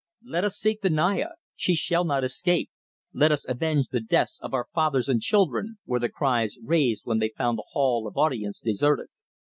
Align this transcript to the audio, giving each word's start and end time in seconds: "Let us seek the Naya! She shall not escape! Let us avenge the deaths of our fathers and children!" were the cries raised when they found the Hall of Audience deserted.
"Let 0.25 0.43
us 0.43 0.55
seek 0.57 0.81
the 0.81 0.89
Naya! 0.89 1.27
She 1.55 1.75
shall 1.75 2.03
not 2.05 2.23
escape! 2.23 2.71
Let 3.13 3.31
us 3.31 3.45
avenge 3.47 3.89
the 3.89 3.99
deaths 3.99 4.39
of 4.41 4.51
our 4.51 4.65
fathers 4.73 5.07
and 5.07 5.21
children!" 5.21 5.77
were 5.85 5.99
the 5.99 6.09
cries 6.09 6.57
raised 6.63 7.03
when 7.05 7.19
they 7.19 7.33
found 7.37 7.59
the 7.59 7.65
Hall 7.73 8.07
of 8.07 8.17
Audience 8.17 8.59
deserted. 8.61 9.09